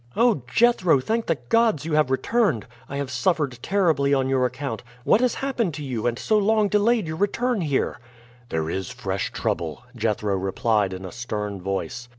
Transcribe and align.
"Oh, 0.15 0.41
Jethro! 0.51 0.99
thank 0.99 1.27
the 1.27 1.35
gods 1.35 1.85
you 1.85 1.93
have 1.93 2.09
returned. 2.09 2.65
I 2.89 2.97
have 2.97 3.11
suffered 3.11 3.59
terribly 3.61 4.15
on 4.15 4.29
your 4.29 4.47
account. 4.47 4.81
What 5.03 5.21
has 5.21 5.35
happened 5.35 5.75
to 5.75 5.83
you, 5.83 6.07
and 6.07 6.17
so 6.17 6.39
long 6.39 6.69
delayed 6.69 7.05
your 7.05 7.17
return 7.17 7.61
here?" 7.61 7.99
"There 8.49 8.67
is 8.67 8.89
fresh 8.89 9.31
trouble," 9.31 9.83
Jethro 9.95 10.35
replied 10.37 10.91
in 10.93 11.05
a 11.05 11.11
stern 11.11 11.61
voice. 11.61 12.07